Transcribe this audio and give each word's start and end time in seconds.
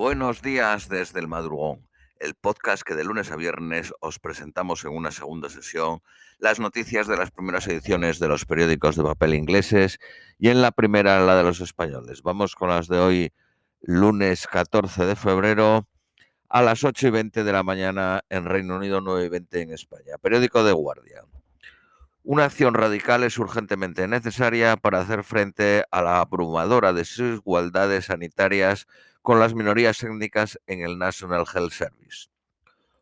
Buenos 0.00 0.40
días 0.40 0.88
desde 0.88 1.20
el 1.20 1.28
madrugón, 1.28 1.86
el 2.20 2.34
podcast 2.34 2.82
que 2.82 2.94
de 2.94 3.04
lunes 3.04 3.30
a 3.30 3.36
viernes 3.36 3.92
os 4.00 4.18
presentamos 4.18 4.82
en 4.86 4.92
una 4.92 5.10
segunda 5.10 5.50
sesión 5.50 6.00
las 6.38 6.58
noticias 6.58 7.06
de 7.06 7.18
las 7.18 7.30
primeras 7.30 7.68
ediciones 7.68 8.18
de 8.18 8.26
los 8.26 8.46
periódicos 8.46 8.96
de 8.96 9.02
papel 9.02 9.34
ingleses 9.34 9.98
y 10.38 10.48
en 10.48 10.62
la 10.62 10.70
primera 10.70 11.20
la 11.20 11.36
de 11.36 11.42
los 11.42 11.60
españoles. 11.60 12.22
Vamos 12.22 12.54
con 12.54 12.70
las 12.70 12.88
de 12.88 12.98
hoy, 12.98 13.32
lunes 13.82 14.46
14 14.46 15.04
de 15.04 15.16
febrero 15.16 15.86
a 16.48 16.62
las 16.62 16.82
8 16.82 17.08
y 17.08 17.10
20 17.10 17.44
de 17.44 17.52
la 17.52 17.62
mañana 17.62 18.22
en 18.30 18.46
Reino 18.46 18.76
Unido, 18.76 19.02
9 19.02 19.26
y 19.26 19.28
20 19.28 19.60
en 19.60 19.72
España. 19.74 20.16
Periódico 20.18 20.64
de 20.64 20.72
Guardia. 20.72 21.26
Una 22.22 22.44
acción 22.44 22.74
radical 22.74 23.24
es 23.24 23.38
urgentemente 23.38 24.06
necesaria 24.06 24.76
para 24.76 25.00
hacer 25.00 25.24
frente 25.24 25.84
a 25.90 26.02
la 26.02 26.20
abrumadora 26.20 26.92
desigualdades 26.92 28.06
sanitarias 28.06 28.86
con 29.22 29.40
las 29.40 29.54
minorías 29.54 30.02
étnicas 30.02 30.60
en 30.66 30.82
el 30.82 30.98
National 30.98 31.46
Health 31.52 31.72
Service. 31.72 32.28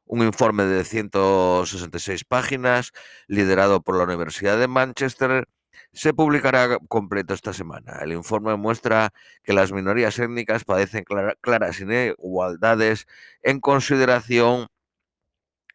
Un 0.07 0.23
informe 0.23 0.65
de 0.65 0.85
166 0.85 2.25
páginas, 2.25 2.93
liderado 3.27 3.83
por 3.83 3.99
la 3.99 4.05
Universidad 4.05 4.57
de 4.57 4.69
Manchester, 4.69 5.49
se 5.93 6.15
publicará 6.15 6.79
completo 6.89 7.35
esta 7.35 7.53
semana. 7.53 7.99
El 8.01 8.13
informe 8.13 8.57
muestra 8.57 9.13
que 9.43 9.53
las 9.53 9.73
minorías 9.73 10.17
étnicas 10.21 10.65
padecen 10.65 11.05
claras 11.41 11.81
inigualdades 11.81 13.09
en 13.43 13.59
consideración 13.59 14.69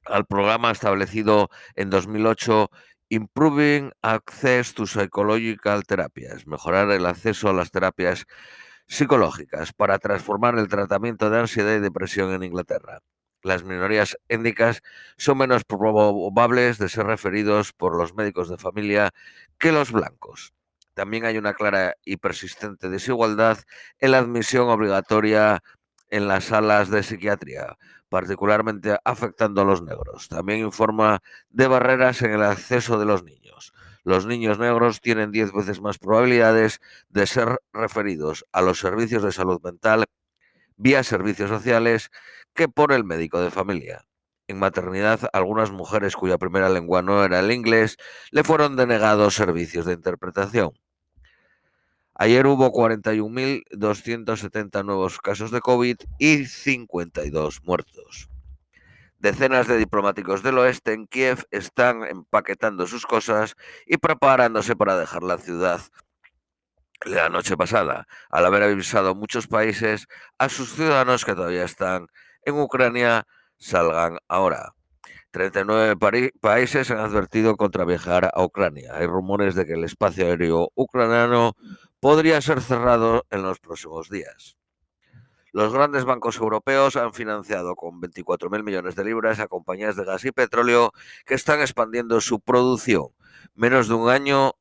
al 0.05 0.25
programa 0.25 0.71
establecido 0.71 1.49
en 1.75 1.89
2008 1.89 2.69
Improving 3.13 3.91
Access 4.01 4.73
to 4.73 4.87
Psychological 4.87 5.83
Therapies, 5.83 6.47
mejorar 6.47 6.89
el 6.89 7.05
acceso 7.05 7.47
a 7.47 7.53
las 7.53 7.69
terapias 7.69 8.25
psicológicas 8.87 9.71
para 9.71 9.99
transformar 9.99 10.57
el 10.57 10.67
tratamiento 10.67 11.29
de 11.29 11.41
ansiedad 11.41 11.75
y 11.75 11.79
depresión 11.79 12.33
en 12.33 12.41
Inglaterra. 12.41 13.01
Las 13.43 13.63
minorías 13.63 14.17
étnicas 14.29 14.81
son 15.15 15.37
menos 15.37 15.63
probables 15.63 16.79
de 16.79 16.89
ser 16.89 17.05
referidos 17.05 17.71
por 17.71 17.95
los 17.95 18.15
médicos 18.15 18.49
de 18.49 18.57
familia 18.57 19.11
que 19.59 19.71
los 19.71 19.91
blancos. 19.91 20.55
También 20.95 21.25
hay 21.25 21.37
una 21.37 21.53
clara 21.53 21.93
y 22.03 22.17
persistente 22.17 22.89
desigualdad 22.89 23.59
en 23.99 24.09
la 24.09 24.17
admisión 24.17 24.69
obligatoria 24.69 25.61
en 26.09 26.27
las 26.27 26.45
salas 26.45 26.89
de 26.89 27.03
psiquiatría, 27.03 27.77
particularmente 28.13 28.95
afectando 29.05 29.61
a 29.61 29.65
los 29.65 29.81
negros. 29.81 30.29
También 30.29 30.59
informa 30.59 31.23
de 31.49 31.65
barreras 31.65 32.21
en 32.21 32.29
el 32.29 32.43
acceso 32.43 32.99
de 32.99 33.05
los 33.05 33.23
niños. 33.23 33.73
Los 34.03 34.27
niños 34.27 34.59
negros 34.59 35.01
tienen 35.01 35.31
10 35.31 35.51
veces 35.51 35.81
más 35.81 35.97
probabilidades 35.97 36.79
de 37.09 37.25
ser 37.25 37.59
referidos 37.73 38.45
a 38.51 38.61
los 38.61 38.77
servicios 38.77 39.23
de 39.23 39.31
salud 39.31 39.59
mental 39.63 40.05
vía 40.77 41.01
servicios 41.01 41.49
sociales 41.49 42.11
que 42.53 42.67
por 42.67 42.91
el 42.91 43.03
médico 43.03 43.41
de 43.41 43.49
familia. 43.49 44.05
En 44.47 44.59
maternidad, 44.59 45.21
algunas 45.33 45.71
mujeres 45.71 46.15
cuya 46.15 46.37
primera 46.37 46.69
lengua 46.69 47.01
no 47.01 47.23
era 47.23 47.39
el 47.39 47.51
inglés 47.51 47.97
le 48.29 48.43
fueron 48.43 48.75
denegados 48.75 49.33
servicios 49.33 49.87
de 49.87 49.93
interpretación. 49.93 50.73
Ayer 52.15 52.45
hubo 52.45 52.71
41.270 52.71 54.85
nuevos 54.85 55.17
casos 55.17 55.49
de 55.49 55.61
COVID 55.61 55.97
y 56.19 56.45
52 56.45 57.63
muertos. 57.63 58.02
Decenas 59.23 59.69
de 59.69 59.77
diplomáticos 59.77 60.43
del 60.43 60.57
oeste 60.57 60.91
en 60.91 61.07
Kiev 61.07 61.45
están 61.49 62.03
empaquetando 62.03 62.87
sus 62.87 63.05
cosas 63.05 63.55
y 63.85 63.95
preparándose 63.95 64.75
para 64.75 64.97
dejar 64.97 65.23
la 65.23 65.37
ciudad 65.37 65.79
la 67.05 67.29
noche 67.29 67.55
pasada, 67.55 68.05
al 68.29 68.45
haber 68.45 68.63
avisado 68.63 69.15
muchos 69.15 69.47
países 69.47 70.07
a 70.39 70.49
sus 70.49 70.73
ciudadanos 70.73 71.23
que 71.23 71.35
todavía 71.35 71.63
están 71.63 72.07
en 72.43 72.59
Ucrania, 72.59 73.25
salgan 73.55 74.17
ahora. 74.27 74.73
39 75.31 76.31
países 76.41 76.91
han 76.91 76.99
advertido 76.99 77.55
contra 77.55 77.85
viajar 77.85 78.29
a 78.33 78.43
Ucrania. 78.43 78.91
Hay 78.93 79.07
rumores 79.07 79.55
de 79.55 79.65
que 79.65 79.75
el 79.75 79.85
espacio 79.85 80.25
aéreo 80.25 80.67
ucraniano 80.75 81.53
podría 82.01 82.41
ser 82.41 82.59
cerrado 82.59 83.25
en 83.31 83.41
los 83.41 83.61
próximos 83.61 84.09
días. 84.09 84.57
Los 85.53 85.71
grandes 85.71 86.03
bancos 86.03 86.37
europeos 86.37 86.95
han 86.95 87.13
financiado 87.13 87.75
con 87.75 88.01
24.000 88.01 88.63
millones 88.63 88.95
de 88.95 89.05
libras 89.05 89.39
a 89.39 89.47
compañías 89.47 89.95
de 89.95 90.03
gas 90.03 90.25
y 90.25 90.31
petróleo 90.31 90.91
que 91.27 91.35
están 91.35 91.61
expandiendo 91.61 92.19
su 92.21 92.39
producción, 92.39 93.09
menos 93.53 93.87
de 93.87 93.93
un 93.93 94.09
año 94.09 94.53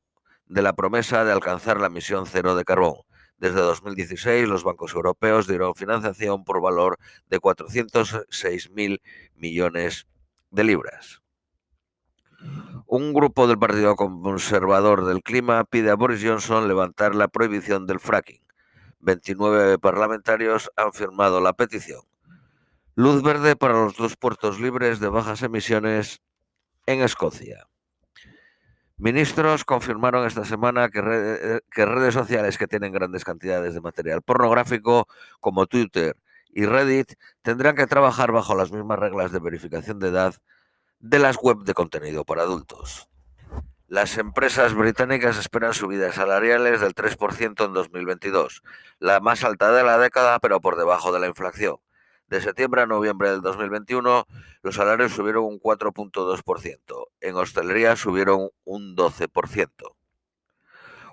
de 0.44 0.60
la 0.60 0.74
promesa 0.74 1.24
de 1.24 1.32
alcanzar 1.32 1.80
la 1.80 1.88
misión 1.88 2.26
cero 2.26 2.54
de 2.56 2.64
carbón. 2.64 2.96
Desde 3.38 3.60
2016, 3.60 4.46
los 4.46 4.64
bancos 4.64 4.92
europeos 4.92 5.46
dieron 5.46 5.74
financiación 5.74 6.44
por 6.44 6.60
valor 6.60 6.98
de 7.30 7.40
406.000 7.40 9.00
millones 9.34 10.06
de 10.50 10.64
libras. 10.64 11.22
Un 12.86 13.14
grupo 13.14 13.46
del 13.46 13.58
Partido 13.58 13.96
Conservador 13.96 15.06
del 15.06 15.22
Clima 15.22 15.64
pide 15.64 15.90
a 15.90 15.94
Boris 15.94 16.22
Johnson 16.22 16.68
levantar 16.68 17.14
la 17.14 17.28
prohibición 17.28 17.86
del 17.86 17.98
fracking. 17.98 18.42
29 19.02 19.78
parlamentarios 19.78 20.70
han 20.76 20.92
firmado 20.92 21.40
la 21.40 21.52
petición. 21.52 22.02
Luz 22.94 23.22
verde 23.22 23.56
para 23.56 23.74
los 23.74 23.96
dos 23.96 24.16
puertos 24.16 24.60
libres 24.60 25.00
de 25.00 25.08
bajas 25.08 25.42
emisiones 25.42 26.22
en 26.86 27.00
Escocia. 27.00 27.66
Ministros 28.96 29.64
confirmaron 29.64 30.26
esta 30.26 30.44
semana 30.44 30.88
que, 30.88 31.00
redes 31.00 32.14
sociales 32.14 32.56
que 32.56 32.68
tienen 32.68 32.92
grandes 32.92 33.24
cantidades 33.24 33.74
de 33.74 33.80
material 33.80 34.22
pornográfico, 34.22 35.08
como 35.40 35.66
Twitter 35.66 36.16
y 36.52 36.66
Reddit, 36.66 37.14
tendrán 37.42 37.74
que 37.74 37.86
trabajar 37.86 38.30
bajo 38.30 38.54
las 38.54 38.70
mismas 38.70 38.98
reglas 38.98 39.32
de 39.32 39.40
verificación 39.40 39.98
de 39.98 40.08
edad 40.08 40.34
de 41.00 41.18
las 41.18 41.36
web 41.38 41.64
de 41.64 41.74
contenido 41.74 42.24
para 42.24 42.42
adultos. 42.42 43.08
Las 43.92 44.16
empresas 44.16 44.72
británicas 44.72 45.36
esperan 45.36 45.74
subidas 45.74 46.14
salariales 46.14 46.80
del 46.80 46.94
3% 46.94 47.66
en 47.66 47.74
2022, 47.74 48.62
la 48.98 49.20
más 49.20 49.44
alta 49.44 49.70
de 49.70 49.82
la 49.82 49.98
década, 49.98 50.38
pero 50.38 50.62
por 50.62 50.78
debajo 50.78 51.12
de 51.12 51.20
la 51.20 51.26
inflación. 51.26 51.76
De 52.26 52.40
septiembre 52.40 52.80
a 52.80 52.86
noviembre 52.86 53.30
del 53.30 53.42
2021, 53.42 54.26
los 54.62 54.76
salarios 54.76 55.12
subieron 55.12 55.44
un 55.44 55.60
4.2%. 55.60 57.08
En 57.20 57.36
hostelería 57.36 57.94
subieron 57.94 58.48
un 58.64 58.96
12%. 58.96 59.91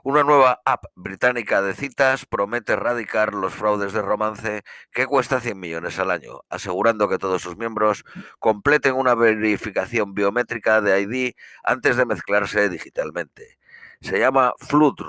Una 0.03 0.23
nueva 0.23 0.61
app 0.63 0.85
británica 0.95 1.61
de 1.61 1.73
citas 1.73 2.25
promete 2.25 2.71
erradicar 2.73 3.33
los 3.33 3.53
fraudes 3.53 3.91
de 3.91 4.01
romance 4.01 4.63
que 4.91 5.05
cuesta 5.05 5.41
100 5.41 5.59
millones 5.59 5.99
al 5.99 6.11
año, 6.11 6.39
asegurando 6.49 7.09
que 7.09 7.17
todos 7.17 7.41
sus 7.41 7.57
miembros 7.57 8.05
completen 8.39 8.95
una 8.95 9.13
verificación 9.13 10.13
biométrica 10.13 10.79
de 10.79 11.01
ID 11.01 11.33
antes 11.65 11.97
de 11.97 12.05
mezclarse 12.05 12.69
digitalmente. 12.69 13.59
Se 13.99 14.17
llama 14.19 14.53
Flutter. 14.59 15.07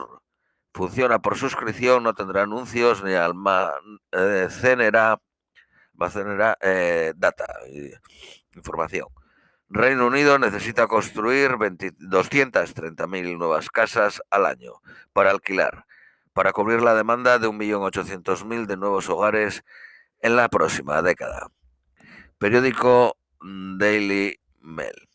Funciona 0.75 1.21
por 1.21 1.37
suscripción, 1.37 2.03
no 2.03 2.15
tendrá 2.15 2.43
anuncios 2.43 3.05
ni 3.05 3.15
almacenará 3.15 5.21
eh, 6.61 7.13
data, 7.17 7.47
información. 8.57 9.07
Reino 9.73 10.09
Unido 10.09 10.37
necesita 10.41 10.89
construir 10.89 11.53
230.000 11.53 13.39
nuevas 13.39 13.71
casas 13.71 14.21
al 14.29 14.47
año 14.47 14.73
para 15.13 15.31
alquilar, 15.31 15.87
para 16.33 16.53
cubrir 16.53 16.83
la 16.83 16.97
demanda 16.97 17.39
de 17.39 17.47
1.800.000 17.47 18.67
de 18.67 18.77
nuevos 18.77 19.09
hogares 19.09 19.63
en 20.19 20.35
la 20.35 20.49
próxima 20.49 21.03
década. 21.03 21.53
Periódico 22.39 23.17
Daily 23.41 24.41
Mail. 24.61 25.09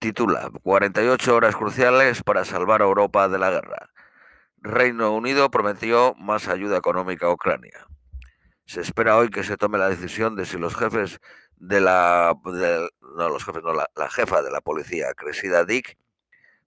Titula 0.00 0.50
48 0.64 1.32
horas 1.32 1.54
cruciales 1.54 2.24
para 2.24 2.44
salvar 2.44 2.82
a 2.82 2.86
Europa 2.86 3.28
de 3.28 3.38
la 3.38 3.50
guerra. 3.50 3.90
Reino 4.58 5.12
Unido 5.12 5.52
prometió 5.52 6.16
más 6.16 6.48
ayuda 6.48 6.78
económica 6.78 7.26
a 7.26 7.32
Ucrania. 7.32 7.86
Se 8.66 8.80
espera 8.80 9.16
hoy 9.16 9.28
que 9.28 9.44
se 9.44 9.56
tome 9.56 9.78
la 9.78 9.88
decisión 9.88 10.36
de 10.36 10.46
si 10.46 10.58
los 10.58 10.74
jefes 10.74 11.20
de 11.56 11.80
la, 11.80 12.34
no 12.44 13.28
los 13.28 13.44
jefes, 13.44 13.62
no, 13.62 13.72
la, 13.72 14.10
jefa 14.10 14.42
de 14.42 14.50
la 14.50 14.60
policía, 14.60 15.14
Cressida 15.14 15.64
Dick, 15.64 15.96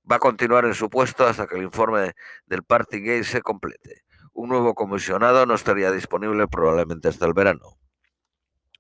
va 0.09 0.17
a 0.17 0.19
continuar 0.19 0.65
en 0.65 0.73
su 0.73 0.89
puesto 0.89 1.25
hasta 1.25 1.47
que 1.47 1.55
el 1.55 1.63
informe 1.63 2.13
del 2.45 2.63
Partygate 2.63 3.23
se 3.23 3.41
complete. 3.41 4.03
Un 4.33 4.49
nuevo 4.49 4.75
comisionado 4.75 5.45
no 5.45 5.55
estaría 5.55 5.91
disponible 5.91 6.47
probablemente 6.47 7.09
hasta 7.09 7.25
el 7.25 7.33
verano. 7.33 7.77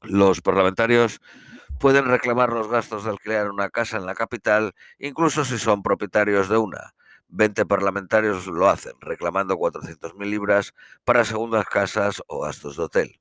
Los 0.03 0.41
parlamentarios 0.41 1.19
pueden 1.79 2.05
reclamar 2.05 2.53
los 2.53 2.69
gastos 2.69 3.03
de 3.03 3.09
alquilar 3.11 3.49
una 3.49 3.69
casa 3.69 3.97
en 3.97 4.05
la 4.05 4.15
capital, 4.15 4.73
incluso 4.99 5.43
si 5.43 5.57
son 5.57 5.83
propietarios 5.83 6.49
de 6.49 6.57
una. 6.57 6.93
20 7.29 7.65
parlamentarios 7.65 8.47
lo 8.47 8.69
hacen, 8.69 8.93
reclamando 9.01 9.55
400.000 9.55 10.25
libras 10.29 10.73
para 11.03 11.25
segundas 11.25 11.65
casas 11.65 12.21
o 12.27 12.41
gastos 12.41 12.77
de 12.77 12.83
hotel. 12.83 13.19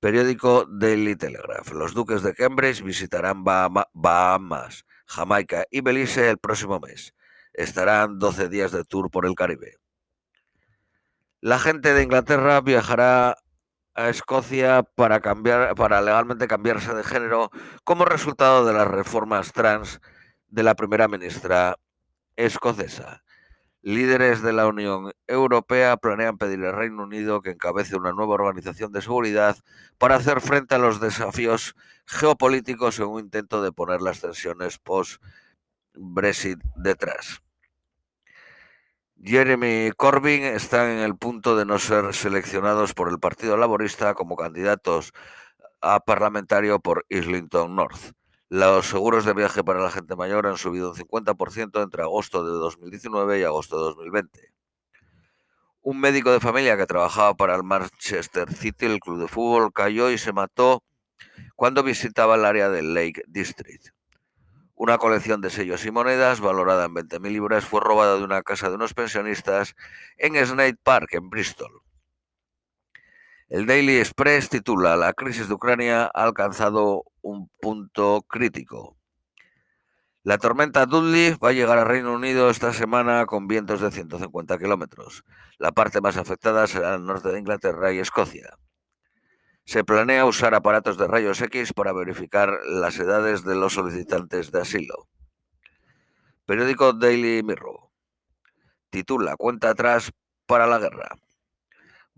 Periódico 0.00 0.64
Daily 0.64 1.14
Telegraph. 1.14 1.72
Los 1.72 1.92
duques 1.92 2.22
de 2.22 2.34
Cambridge 2.34 2.82
visitarán 2.82 3.44
Bahamas, 3.44 4.86
Jamaica 5.06 5.66
y 5.70 5.82
Belice 5.82 6.30
el 6.30 6.38
próximo 6.38 6.80
mes. 6.80 7.14
Estarán 7.52 8.18
12 8.18 8.48
días 8.48 8.72
de 8.72 8.84
tour 8.84 9.10
por 9.10 9.26
el 9.26 9.34
Caribe. 9.34 9.76
La 11.42 11.58
gente 11.58 11.92
de 11.92 12.02
Inglaterra 12.02 12.60
viajará 12.62 13.36
a 13.94 14.08
Escocia 14.08 14.82
para 14.82 15.20
cambiar, 15.20 15.74
para 15.74 16.00
legalmente 16.00 16.48
cambiarse 16.48 16.94
de 16.94 17.04
género 17.04 17.50
como 17.84 18.06
resultado 18.06 18.64
de 18.64 18.72
las 18.72 18.88
reformas 18.88 19.52
trans 19.52 20.00
de 20.48 20.62
la 20.62 20.74
primera 20.74 21.08
ministra 21.08 21.76
escocesa. 22.36 23.22
Líderes 23.82 24.42
de 24.42 24.52
la 24.52 24.66
Unión 24.66 25.12
Europea 25.26 25.96
planean 25.96 26.36
pedir 26.36 26.64
al 26.66 26.76
Reino 26.76 27.04
Unido 27.04 27.40
que 27.40 27.52
encabece 27.52 27.96
una 27.96 28.12
nueva 28.12 28.34
organización 28.34 28.92
de 28.92 29.00
seguridad 29.00 29.56
para 29.96 30.16
hacer 30.16 30.42
frente 30.42 30.74
a 30.74 30.78
los 30.78 31.00
desafíos 31.00 31.74
geopolíticos 32.06 32.98
en 32.98 33.06
un 33.06 33.20
intento 33.20 33.62
de 33.62 33.72
poner 33.72 34.02
las 34.02 34.20
tensiones 34.20 34.78
post-Brexit 34.78 36.58
detrás. 36.76 37.42
Jeremy 39.22 39.92
Corbyn 39.96 40.44
está 40.44 40.92
en 40.92 40.98
el 40.98 41.16
punto 41.16 41.56
de 41.56 41.66
no 41.66 41.78
ser 41.78 42.14
seleccionados 42.14 42.94
por 42.94 43.08
el 43.08 43.18
Partido 43.18 43.56
Laborista 43.56 44.14
como 44.14 44.36
candidatos 44.36 45.12
a 45.80 46.00
parlamentario 46.00 46.80
por 46.80 47.06
Islington 47.08 47.74
North. 47.74 48.12
Los 48.52 48.86
seguros 48.86 49.24
de 49.24 49.32
viaje 49.32 49.62
para 49.62 49.80
la 49.80 49.92
gente 49.92 50.16
mayor 50.16 50.48
han 50.48 50.58
subido 50.58 50.90
un 50.90 50.96
50% 50.96 51.84
entre 51.84 52.02
agosto 52.02 52.44
de 52.44 52.50
2019 52.50 53.38
y 53.38 53.44
agosto 53.44 53.78
de 53.78 53.84
2020. 53.84 54.52
Un 55.82 56.00
médico 56.00 56.32
de 56.32 56.40
familia 56.40 56.76
que 56.76 56.84
trabajaba 56.84 57.34
para 57.34 57.54
el 57.54 57.62
Manchester 57.62 58.52
City, 58.52 58.86
el 58.86 58.98
club 58.98 59.20
de 59.20 59.28
fútbol, 59.28 59.72
cayó 59.72 60.10
y 60.10 60.18
se 60.18 60.32
mató 60.32 60.82
cuando 61.54 61.84
visitaba 61.84 62.34
el 62.34 62.44
área 62.44 62.70
del 62.70 62.92
Lake 62.92 63.22
District. 63.28 63.90
Una 64.74 64.98
colección 64.98 65.40
de 65.40 65.50
sellos 65.50 65.86
y 65.86 65.92
monedas, 65.92 66.40
valorada 66.40 66.86
en 66.86 66.94
20.000 66.94 67.30
libras, 67.30 67.64
fue 67.64 67.80
robada 67.80 68.16
de 68.16 68.24
una 68.24 68.42
casa 68.42 68.68
de 68.68 68.74
unos 68.74 68.94
pensionistas 68.94 69.76
en 70.16 70.34
Snake 70.44 70.78
Park, 70.82 71.10
en 71.12 71.30
Bristol. 71.30 71.82
El 73.50 73.66
Daily 73.66 73.96
Express 73.96 74.48
titula 74.48 74.96
La 74.96 75.12
crisis 75.12 75.48
de 75.48 75.54
Ucrania 75.54 76.04
ha 76.04 76.22
alcanzado 76.22 77.02
un 77.20 77.50
punto 77.60 78.22
crítico. 78.28 78.96
La 80.22 80.38
tormenta 80.38 80.86
Dudley 80.86 81.34
va 81.34 81.48
a 81.48 81.52
llegar 81.52 81.76
al 81.76 81.88
Reino 81.88 82.12
Unido 82.12 82.48
esta 82.48 82.72
semana 82.72 83.26
con 83.26 83.48
vientos 83.48 83.80
de 83.80 83.90
150 83.90 84.56
kilómetros. 84.56 85.24
La 85.58 85.72
parte 85.72 86.00
más 86.00 86.16
afectada 86.16 86.68
será 86.68 86.94
el 86.94 87.04
norte 87.04 87.30
de 87.30 87.40
Inglaterra 87.40 87.92
y 87.92 87.98
Escocia. 87.98 88.56
Se 89.64 89.82
planea 89.82 90.26
usar 90.26 90.54
aparatos 90.54 90.96
de 90.96 91.08
rayos 91.08 91.42
X 91.42 91.72
para 91.72 91.92
verificar 91.92 92.56
las 92.66 93.00
edades 93.00 93.42
de 93.42 93.56
los 93.56 93.72
solicitantes 93.72 94.52
de 94.52 94.60
asilo. 94.60 95.08
Periódico 96.46 96.92
Daily 96.92 97.42
Mirror. 97.42 97.80
Titula 98.90 99.34
Cuenta 99.36 99.70
atrás 99.70 100.12
para 100.46 100.68
la 100.68 100.78
guerra. 100.78 101.16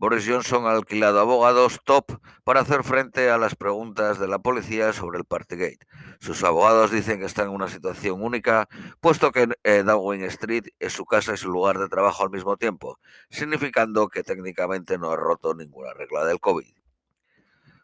Boris 0.02 0.26
Johnson 0.26 0.66
ha 0.66 0.72
alquilado 0.72 1.20
abogados 1.20 1.78
top 1.84 2.18
para 2.42 2.62
hacer 2.62 2.82
frente 2.82 3.30
a 3.30 3.38
las 3.38 3.54
preguntas 3.54 4.18
de 4.18 4.26
la 4.26 4.40
policía 4.40 4.92
sobre 4.92 5.18
el 5.18 5.24
Partygate. 5.24 5.86
Sus 6.18 6.42
abogados 6.42 6.90
dicen 6.90 7.20
que 7.20 7.26
están 7.26 7.46
en 7.46 7.54
una 7.54 7.68
situación 7.68 8.20
única, 8.20 8.68
puesto 9.00 9.30
que 9.30 9.48
eh, 9.62 9.84
Downing 9.84 10.24
Street 10.24 10.64
es 10.80 10.92
su 10.92 11.04
casa 11.04 11.34
y 11.34 11.36
su 11.36 11.52
lugar 11.52 11.78
de 11.78 11.88
trabajo 11.88 12.24
al 12.24 12.30
mismo 12.30 12.56
tiempo, 12.56 12.98
significando 13.30 14.08
que 14.08 14.24
técnicamente 14.24 14.98
no 14.98 15.12
ha 15.12 15.16
roto 15.16 15.54
ninguna 15.54 15.94
regla 15.94 16.24
del 16.24 16.40
COVID. 16.40 16.74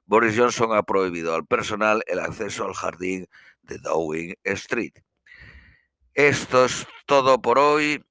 Boris 0.05 0.37
Johnson 0.37 0.77
ha 0.77 0.83
prohibido 0.83 1.37
al 1.37 1.47
personal 1.47 2.03
el 2.09 2.19
acceso 2.19 2.65
al 2.65 2.75
jardín 2.75 3.29
de 3.63 3.79
Downing 3.79 4.35
Street. 4.43 4.95
Esto 6.15 6.65
es 6.65 6.85
todo 7.07 7.41
por 7.41 7.61
hoy. 7.61 8.03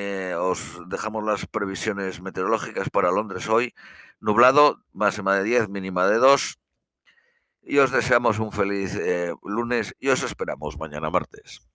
Eh, 0.00 0.36
os 0.38 0.78
dejamos 0.86 1.24
las 1.24 1.44
previsiones 1.46 2.20
meteorológicas 2.20 2.88
para 2.88 3.10
Londres 3.10 3.48
hoy. 3.48 3.74
Nublado, 4.20 4.84
máxima 4.92 5.34
de 5.34 5.42
10, 5.42 5.70
mínima 5.70 6.06
de 6.06 6.18
2. 6.18 6.56
Y 7.62 7.78
os 7.78 7.90
deseamos 7.90 8.38
un 8.38 8.52
feliz 8.52 8.94
eh, 8.94 9.34
lunes 9.42 9.96
y 9.98 10.10
os 10.10 10.22
esperamos 10.22 10.78
mañana 10.78 11.10
martes. 11.10 11.66